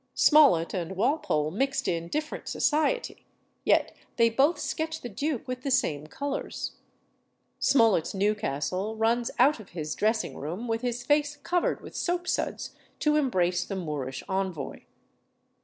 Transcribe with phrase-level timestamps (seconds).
[0.15, 3.23] Smollett and Walpole mixed in different society,
[3.63, 6.71] yet they both sketch the duke with the same colours.
[7.59, 13.15] Smollett's Newcastle runs out of his dressing room with his face covered with soapsuds to
[13.15, 14.81] embrace the Moorish envoy.